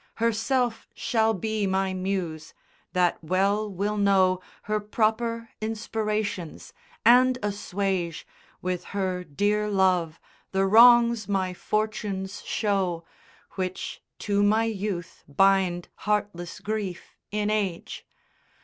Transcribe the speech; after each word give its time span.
Herself 0.15 0.87
shall 0.95 1.35
be 1.35 1.67
my 1.67 1.93
Muse; 1.93 2.55
that 2.93 3.23
well 3.23 3.71
will 3.71 3.97
know 3.97 4.39
Her 4.63 4.79
proper 4.79 5.49
inspirations; 5.61 6.73
and 7.05 7.37
assuage 7.43 8.25
With 8.63 8.83
her 8.97 9.23
dear 9.23 9.69
love 9.69 10.19
the 10.53 10.65
wrongs 10.65 11.27
my 11.27 11.53
fortunes 11.53 12.41
show, 12.43 13.05
Which 13.51 14.01
to 14.25 14.41
my 14.41 14.63
youth 14.65 15.23
bind 15.27 15.87
heartless 15.97 16.61
grief 16.61 17.15
in 17.29 17.51
age. 17.51 18.03